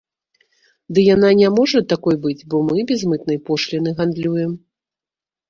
[0.97, 4.51] Ды яна не можа такой быць, бо мы без мытнай пошліны гандлюем.